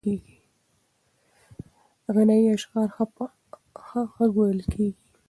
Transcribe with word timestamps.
غنایي 2.13 2.47
اشعار 2.57 2.89
په 3.15 3.23
ښه 3.85 4.01
غږ 4.15 4.33
ویل 4.37 4.61
کېږي. 4.73 5.01